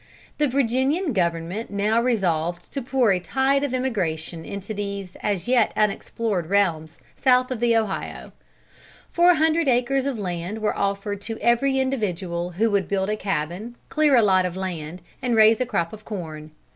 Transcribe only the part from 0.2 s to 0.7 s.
The